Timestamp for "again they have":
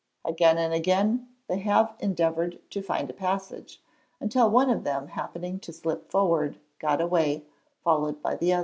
0.73-1.93